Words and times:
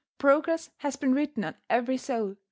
Progress 0.17 0.71
has 0.77 0.95
been 0.95 1.13
written 1.13 1.43
on 1.43 1.53
every 1.69 1.95
soul. 1.97 2.35